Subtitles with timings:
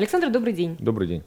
[0.00, 0.76] Александр, добрый день.
[0.78, 1.22] Добрый день.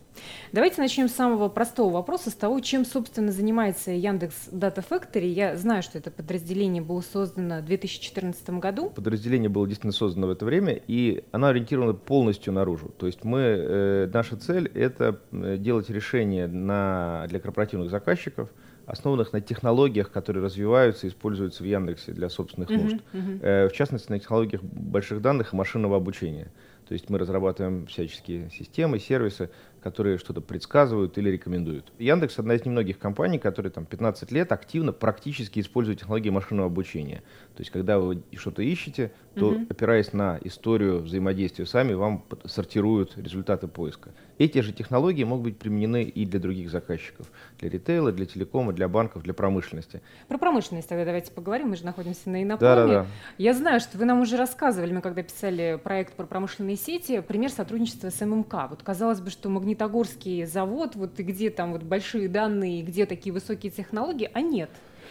[0.52, 5.28] Давайте начнем с самого простого вопроса, с того, чем, собственно, занимается Яндекс Data Factory.
[5.28, 8.90] Я знаю, что это подразделение было создано в 2014 году.
[8.90, 12.92] Подразделение было действительно создано в это время, и оно ориентировано полностью наружу.
[12.98, 18.50] То есть мы, э, наша цель– это э, делать решения на, для корпоративных заказчиков,
[18.88, 22.96] основанных на технологиях, которые развиваются и используются в Яндексе для собственных uh-huh, нужд.
[23.14, 23.40] Uh-huh.
[23.44, 26.52] Э, в частности, на технологиях больших данных и машинного обучения.
[26.88, 29.50] То есть мы разрабатываем всяческие системы, сервисы,
[29.82, 31.92] которые что-то предсказывают или рекомендуют.
[32.00, 37.24] Яндекс одна из немногих компаний, которые там 15 лет активно практически используют технологии машинного обучения.
[37.56, 39.66] То есть когда вы что-то ищете, то угу.
[39.70, 44.12] опираясь на историю взаимодействия с вами, вам сортируют результаты поиска.
[44.38, 48.88] Эти же технологии могут быть применены и для других заказчиков, для ритейла, для телекома, для
[48.88, 50.02] банков, для промышленности.
[50.28, 52.76] Про промышленность тогда давайте поговорим, мы же находимся на Инопроме.
[52.76, 53.08] Да, да, да.
[53.38, 57.52] Я знаю, что вы нам уже рассказывали, мы когда писали проект про промышленные сети, пример
[57.52, 58.70] сотрудничества с ММК.
[58.70, 63.08] Вот казалось бы, что магнит Магнитогорский завод, вот и где там вот большие данные, где
[63.08, 64.70] такие высокие технологии, а нет.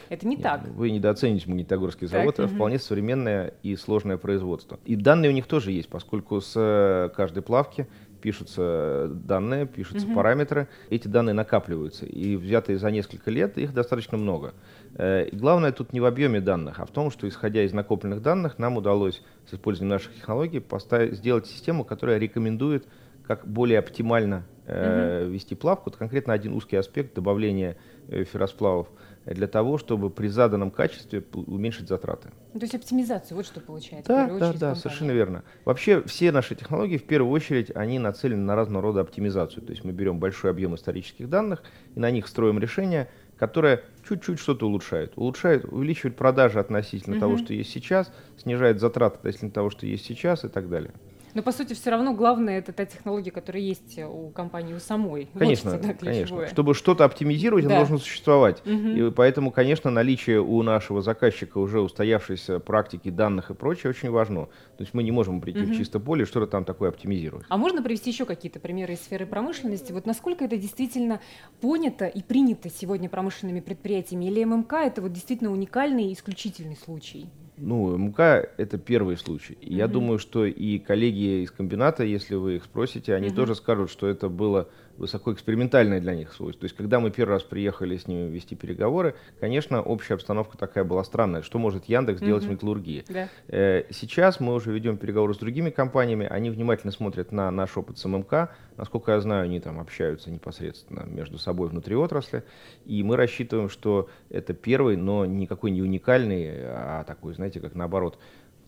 [0.09, 0.67] Это не Нет, так.
[0.69, 2.55] Вы недооцените Магнитогорский завод, так, это угу.
[2.57, 4.79] вполне современное и сложное производство.
[4.85, 7.87] И данные у них тоже есть, поскольку с э, каждой плавки
[8.23, 10.15] пишутся данные, пишутся угу.
[10.15, 14.55] параметры, эти данные накапливаются, и взятые за несколько лет их достаточно много.
[14.95, 18.23] Э, и главное тут не в объеме данных, а в том, что исходя из накопленных
[18.23, 22.87] данных, нам удалось с использованием наших технологий поставить, сделать систему, которая рекомендует
[23.27, 25.33] как более оптимально э, угу.
[25.33, 25.91] вести плавку.
[25.91, 27.77] Это конкретно один узкий аспект добавления
[28.09, 28.89] э, ферросплавов
[29.27, 32.31] для того, чтобы при заданном качестве уменьшить затраты.
[32.53, 34.13] Ну, то есть оптимизацию, вот что получается.
[34.13, 34.75] Да, да, да, компания.
[34.75, 35.45] совершенно верно.
[35.65, 39.63] Вообще все наши технологии, в первую очередь, они нацелены на разного рода оптимизацию.
[39.65, 41.63] То есть мы берем большой объем исторических данных
[41.95, 45.13] и на них строим решения, которые чуть-чуть что-то улучшают.
[45.17, 47.21] Улучшает, увеличивает продажи относительно угу.
[47.21, 50.93] того, что есть сейчас, снижает затраты относительно того, что есть сейчас и так далее.
[51.35, 55.29] Но по сути все равно главное это та технология, которая есть у компании у самой.
[55.39, 56.49] Конечно, вот конечно.
[56.49, 57.71] Чтобы что-то оптимизировать, да.
[57.71, 58.61] он должен существовать.
[58.67, 58.89] Угу.
[58.89, 64.47] И поэтому, конечно, наличие у нашего заказчика уже устоявшейся практики данных и прочее очень важно.
[64.47, 65.73] То есть мы не можем прийти угу.
[65.73, 67.47] в чисто поле что-то там такое оптимизировать.
[67.49, 69.93] А можно привести еще какие-то примеры из сферы промышленности?
[69.93, 71.21] Вот насколько это действительно
[71.61, 74.27] понято и принято сегодня промышленными предприятиями?
[74.27, 77.27] Или ММК это вот действительно уникальный и исключительный случай?
[77.57, 79.55] Ну, МК это первый случай.
[79.55, 79.75] Mm-hmm.
[79.75, 83.35] Я думаю, что и коллеги из комбината, если вы их спросите, они mm-hmm.
[83.35, 84.69] тоже скажут, что это было
[84.99, 86.61] высокоэкспериментальное для них свойство.
[86.61, 90.85] То есть, когда мы первый раз приехали с ними вести переговоры, конечно, общая обстановка такая
[90.85, 91.43] была странная.
[91.43, 92.27] Что может Яндекс mm-hmm.
[92.27, 93.05] делать в металлургии?
[93.09, 93.29] Yeah.
[93.49, 97.99] Э, сейчас мы уже ведем переговоры с другими компаниями, они внимательно смотрят на наш опыт
[97.99, 98.51] с ММК.
[98.77, 102.45] Насколько я знаю, они там общаются непосредственно между собой внутри отрасли.
[102.85, 108.19] И мы рассчитываем, что это первый, но никакой не уникальный, а такой, знаете, как наоборот,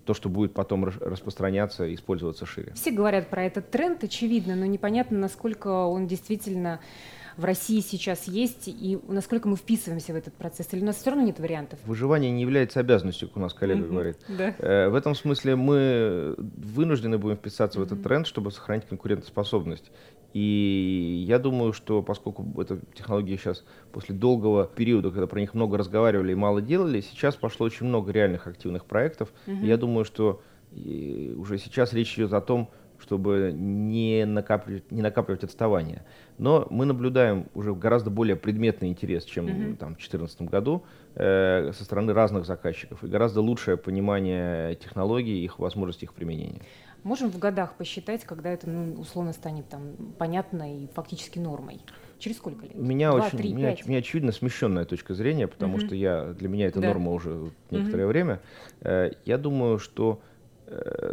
[0.05, 2.73] то, что будет потом распространяться и использоваться шире.
[2.75, 6.81] Все говорят про этот тренд, очевидно, но непонятно, насколько он действительно
[7.37, 10.73] в России сейчас есть и насколько мы вписываемся в этот процесс?
[10.73, 11.79] Или у нас все равно нет вариантов?
[11.85, 13.89] Выживание не является обязанностью, как у нас коллега mm-hmm.
[13.89, 14.17] говорит.
[14.29, 14.55] Да.
[14.59, 17.83] Э, в этом смысле мы вынуждены будем вписаться mm-hmm.
[17.83, 19.91] в этот тренд, чтобы сохранить конкурентоспособность.
[20.35, 25.79] И я думаю, что поскольку эта технология сейчас после долгого периода, когда про них много
[25.79, 29.33] разговаривали и мало делали, сейчас пошло очень много реальных активных проектов.
[29.47, 30.43] И я думаю, что
[30.73, 32.69] уже сейчас речь идет о том,
[32.99, 36.05] чтобы не накапливать, не накапливать отставание.
[36.39, 39.77] Но мы наблюдаем уже гораздо более предметный интерес, чем mm-hmm.
[39.77, 40.85] там, в 2014 году
[41.15, 46.63] э, со стороны разных заказчиков и гораздо лучшее понимание технологий и их возможностей их применения.
[47.05, 51.81] Можем в годах посчитать, когда это ну, условно станет там, понятно и фактически нормой?
[52.19, 52.75] Через сколько лет?
[52.75, 55.87] У меня, Два, очень, 3, у меня, у меня очевидно смещенная точка зрения, потому mm-hmm.
[55.87, 56.89] что я, для меня это да.
[56.89, 58.09] норма уже некоторое mm-hmm.
[58.09, 58.41] время.
[58.81, 60.23] Э, я думаю, что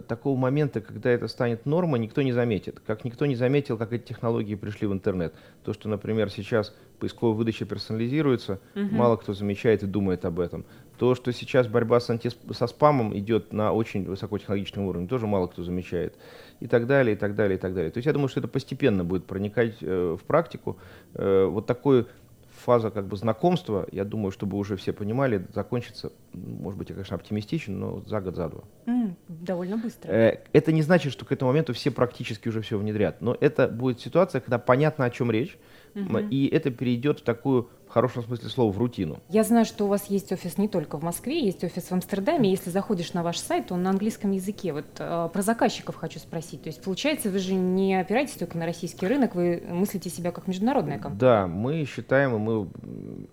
[0.07, 2.79] такого момента, когда это станет нормой, никто не заметит.
[2.85, 5.33] Как никто не заметил, как эти технологии пришли в интернет.
[5.63, 8.85] То, что, например, сейчас поисковая выдача персонализируется, угу.
[8.91, 10.65] мало кто замечает и думает об этом.
[10.97, 12.29] То, что сейчас борьба с анти...
[12.53, 16.15] со спамом идет на очень высокотехнологичном уровне, тоже мало кто замечает.
[16.59, 17.91] И так далее, и так далее, и так далее.
[17.91, 20.77] То есть я думаю, что это постепенно будет проникать э, в практику.
[21.15, 22.05] Э, вот такой
[22.51, 27.15] фаза как бы знакомства, я думаю, чтобы уже все понимали, закончится, может быть, я, конечно,
[27.15, 28.63] оптимистичен, но за год, за два.
[28.85, 30.11] Mm, довольно быстро.
[30.11, 33.67] Э, это не значит, что к этому моменту все практически уже все внедрят, но это
[33.67, 35.57] будет ситуация, когда понятно, о чем речь,
[35.95, 36.17] угу.
[36.29, 39.19] и это перейдет в такую в хорошем смысле слова, в рутину.
[39.27, 42.49] Я знаю, что у вас есть офис не только в Москве, есть офис в Амстердаме.
[42.49, 44.71] Если заходишь на ваш сайт, он на английском языке.
[44.71, 46.63] Вот э, про заказчиков хочу спросить.
[46.63, 50.47] То есть, получается, вы же не опираетесь только на российский рынок, вы мыслите себя как
[50.47, 51.19] международная компания?
[51.19, 52.69] Да, мы считаем, и мы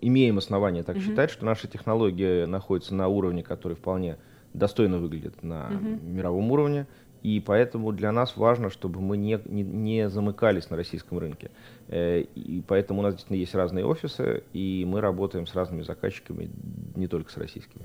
[0.01, 1.05] имеем основания так угу.
[1.05, 4.17] считать, что наша технология находится на уровне, который вполне
[4.53, 5.99] достойно выглядит на угу.
[6.03, 6.87] мировом уровне.
[7.21, 11.51] И поэтому для нас важно, чтобы мы не, не, не замыкались на российском рынке.
[11.89, 16.49] Э, и поэтому у нас действительно есть разные офисы, и мы работаем с разными заказчиками,
[16.95, 17.83] не только с российскими.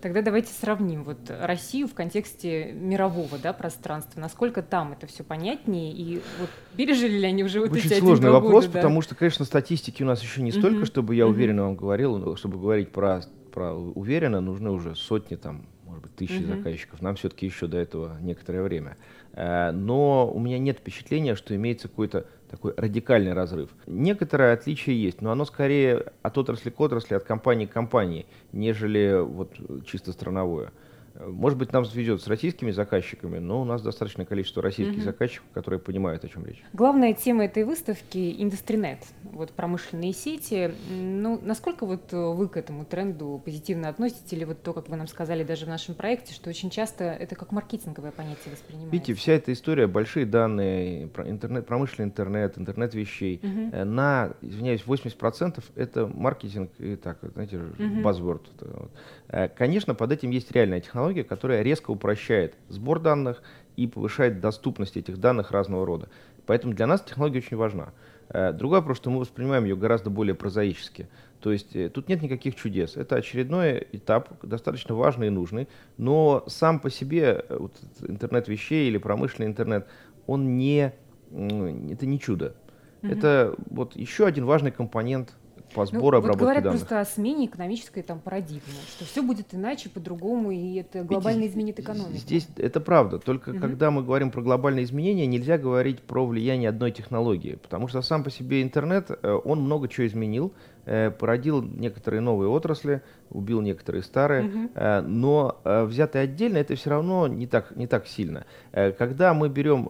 [0.00, 4.18] Тогда давайте сравним вот Россию в контексте мирового да, пространства.
[4.18, 5.92] Насколько там это все понятнее?
[5.92, 8.78] И вот пережили ли они уже вот Очень эти сложный вопрос, года, да?
[8.80, 10.86] потому что, конечно, статистики у нас еще не столько, uh-huh.
[10.86, 11.28] чтобы я uh-huh.
[11.28, 13.22] уверенно вам говорил, чтобы говорить про,
[13.52, 16.56] про уверенно, нужны уже сотни там может быть, тысячи uh-huh.
[16.56, 17.02] заказчиков.
[17.02, 18.96] Нам все-таки еще до этого некоторое время.
[19.34, 23.70] Э, но у меня нет впечатления, что имеется какой-то такой радикальный разрыв.
[23.86, 29.20] Некоторое отличие есть, но оно скорее от отрасли к отрасли, от компании к компании, нежели
[29.22, 29.54] вот
[29.86, 30.72] чисто страновое.
[31.14, 35.04] Может быть, нам везет с российскими заказчиками, но у нас достаточное количество российских угу.
[35.04, 36.62] заказчиков, которые понимают, о чем речь.
[36.72, 40.72] Главная тема этой выставки– Индустринет, вот промышленные сети.
[40.90, 45.06] Ну, насколько вот вы к этому тренду позитивно относитесь, или вот то, как вы нам
[45.06, 48.92] сказали даже в нашем проекте, что очень часто это как маркетинговое понятие воспринимается?
[48.92, 53.84] Видите, вся эта история, большие данные, интернет, промышленный интернет, интернет вещей, угу.
[53.84, 58.00] на, извиняюсь, 80% это маркетинг и так, знаете, угу.
[58.00, 58.90] buzzword.
[59.28, 63.42] Э, конечно, под этим есть реальная технология, которая резко упрощает сбор данных
[63.76, 66.08] и повышает доступность этих данных разного рода.
[66.46, 67.92] Поэтому для нас технология очень важна.
[68.28, 71.08] Э, другой вопрос, что мы воспринимаем ее гораздо более прозаически.
[71.40, 72.96] То есть э, тут нет никаких чудес.
[72.96, 75.68] Это очередной этап, достаточно важный и нужный,
[75.98, 79.86] но сам по себе вот, интернет вещей или промышленный интернет,
[80.26, 80.92] он не,
[81.30, 82.54] это не чудо.
[83.02, 83.12] Угу.
[83.12, 85.34] Это вот еще один важный компонент
[85.74, 86.80] по сбору, ну, обработке вот говорят данных.
[86.80, 91.52] просто о смене экономической там парадигмы, что все будет иначе, по-другому, и это глобально Ведь
[91.52, 92.16] изменит экономику.
[92.16, 93.18] Здесь это правда.
[93.18, 93.58] Только угу.
[93.58, 98.24] когда мы говорим про глобальные изменения, нельзя говорить про влияние одной технологии, потому что сам
[98.24, 100.52] по себе интернет, э, он много чего изменил,
[100.84, 104.70] породил некоторые новые отрасли, убил некоторые старые, угу.
[105.08, 108.46] но взятые отдельно это все равно не так, не так сильно.
[108.72, 109.86] Когда мы берем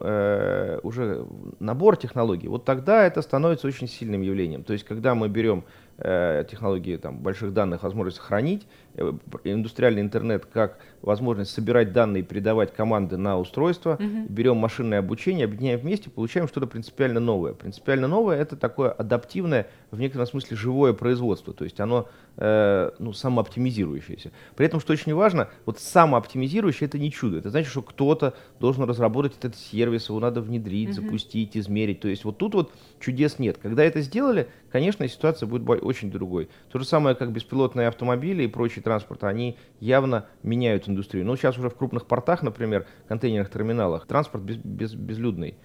[0.83, 1.27] уже
[1.59, 4.65] набор технологий, вот тогда это становится очень сильным явлением.
[4.65, 9.13] То есть когда мы берем Э, технологии там, больших данных, возможность хранить, э,
[9.45, 14.27] индустриальный интернет как возможность собирать данные и передавать команды на устройство, угу.
[14.29, 17.53] берем машинное обучение, объединяем вместе, получаем что-то принципиально новое.
[17.53, 23.13] Принципиально новое это такое адаптивное, в некотором смысле живое производство, то есть оно э, ну,
[23.13, 24.33] самооптимизирующееся.
[24.57, 28.85] При этом, что очень важно, вот самооптимизирующее это не чудо, это значит, что кто-то должен
[28.85, 31.03] разработать этот сервис, его надо внедрить, угу.
[31.03, 32.01] запустить, измерить.
[32.01, 33.59] То есть вот тут вот чудес нет.
[33.59, 36.49] Когда это сделали, конечно, ситуация будет очень другой.
[36.71, 41.27] То же самое, как беспилотные автомобили и прочий транспорт, они явно меняют индустрию.
[41.27, 45.57] Но сейчас уже в крупных портах, например, контейнерных терминалах, транспорт без, без, безлюдный.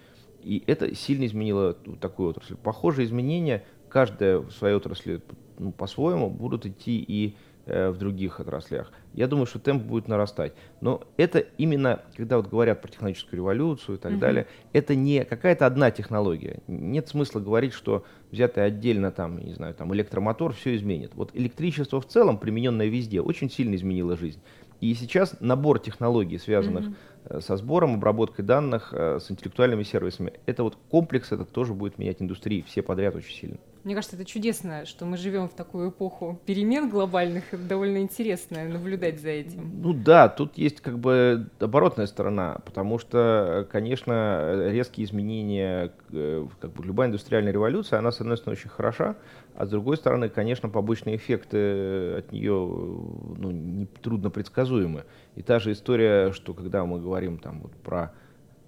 [0.43, 2.55] И это сильно изменило такую отрасль.
[2.55, 5.21] Похожие изменения каждая в своей отрасли
[5.57, 7.35] ну, по-своему будут идти и
[7.69, 8.93] Э, в других отраслях.
[9.13, 10.53] Я думаю, что темп будет нарастать.
[10.79, 14.21] Но это именно, когда вот говорят про технологическую революцию и так угу.
[14.21, 16.61] далее, это не какая-то одна технология.
[16.67, 21.11] Нет смысла говорить, что взятый отдельно там, не знаю, там электромотор все изменит.
[21.15, 24.39] Вот электричество в целом, примененное везде, очень сильно изменило жизнь.
[24.79, 26.85] И сейчас набор технологий, связанных
[27.25, 27.41] угу.
[27.41, 32.21] со сбором, обработкой данных, э, с интеллектуальными сервисами, это вот комплекс этот тоже будет менять
[32.21, 33.57] индустрии все подряд очень сильно.
[33.87, 37.53] Мне кажется, это чудесно, что мы живем в такую эпоху перемен глобальных.
[37.53, 39.81] Это довольно интересно наблюдать за этим.
[39.81, 46.73] Ну да, тут есть как бы оборотная сторона, потому что, конечно, резкие изменения, э, как
[46.73, 49.15] бы любая индустриальная революция, она, с одной стороны, очень хороша,
[49.55, 55.05] а с другой стороны, конечно, побочные эффекты от нее ну, не, трудно предсказуемы.
[55.35, 58.11] И та же история, что когда мы говорим там вот про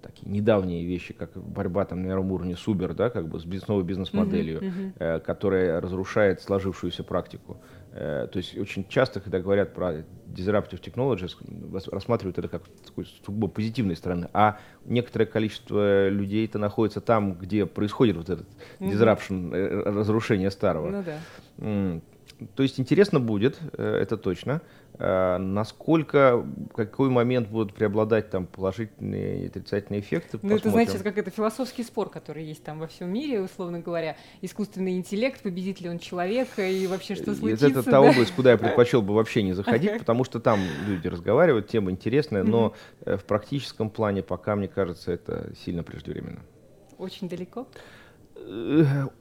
[0.00, 3.44] такие недавние вещи, как борьба там на мировом уровне с Uber, да, как бы с
[3.44, 4.92] бизнес, новой бизнес-моделью, uh-huh, uh-huh.
[4.98, 7.58] Э, которая разрушает сложившуюся практику.
[7.92, 11.36] Э, то есть очень часто, когда говорят про disruptive technologies,
[11.90, 18.16] рассматривают это как такой сугубо позитивной стороны, а некоторое количество людей-то находится там, где происходит
[18.16, 18.90] вот этот uh-huh.
[18.90, 20.90] disruption, э, разрушение старого.
[20.90, 22.00] Ну да.
[22.54, 24.62] То есть интересно будет, э, это точно.
[24.98, 30.38] Э, насколько, какой момент будут преобладать там положительные и отрицательные эффекты?
[30.42, 34.16] Ну, это, знаете, как это философский спор, который есть там во всем мире, условно говоря.
[34.42, 37.68] Искусственный интеллект, победит ли он человека и вообще что случится?
[37.68, 38.00] Это та да?
[38.00, 42.42] область, куда я предпочел бы вообще не заходить, потому что там люди разговаривают, тема интересная,
[42.42, 46.40] но э, в практическом плане пока, мне кажется, это сильно преждевременно.
[46.98, 47.66] Очень далеко?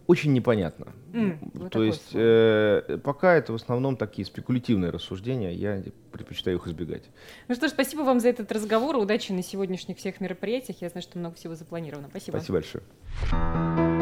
[0.08, 0.88] Очень непонятно.
[1.14, 6.68] Mm, вот То есть э, пока это в основном такие спекулятивные рассуждения, я предпочитаю их
[6.68, 7.04] избегать.
[7.48, 10.82] Ну что ж, спасибо вам за этот разговор, удачи на сегодняшних всех мероприятиях.
[10.82, 12.08] Я знаю, что много всего запланировано.
[12.10, 12.38] Спасибо.
[12.38, 13.99] Спасибо большое.